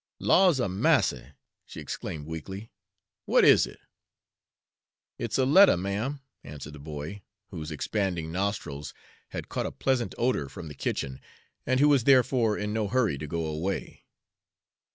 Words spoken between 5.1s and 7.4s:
"It's a lettuh, ma'm," answered the boy,